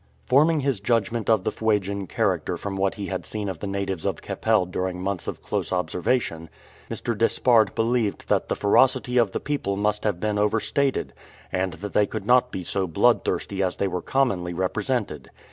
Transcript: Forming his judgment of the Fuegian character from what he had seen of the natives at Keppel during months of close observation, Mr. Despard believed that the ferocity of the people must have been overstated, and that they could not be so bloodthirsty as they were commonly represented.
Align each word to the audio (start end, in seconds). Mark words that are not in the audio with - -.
Forming 0.25 0.61
his 0.61 0.79
judgment 0.79 1.29
of 1.29 1.43
the 1.43 1.51
Fuegian 1.51 2.07
character 2.07 2.57
from 2.57 2.75
what 2.75 2.95
he 2.95 3.05
had 3.05 3.23
seen 3.23 3.47
of 3.47 3.59
the 3.59 3.67
natives 3.67 4.03
at 4.03 4.23
Keppel 4.23 4.65
during 4.65 4.99
months 4.99 5.27
of 5.27 5.43
close 5.43 5.71
observation, 5.71 6.49
Mr. 6.89 7.15
Despard 7.15 7.75
believed 7.75 8.27
that 8.27 8.49
the 8.49 8.55
ferocity 8.55 9.17
of 9.19 9.29
the 9.31 9.39
people 9.39 9.77
must 9.77 10.03
have 10.03 10.19
been 10.19 10.39
overstated, 10.39 11.13
and 11.51 11.73
that 11.73 11.93
they 11.93 12.07
could 12.07 12.25
not 12.25 12.51
be 12.51 12.63
so 12.63 12.87
bloodthirsty 12.87 13.61
as 13.61 13.75
they 13.75 13.87
were 13.87 14.01
commonly 14.01 14.55
represented. 14.55 15.29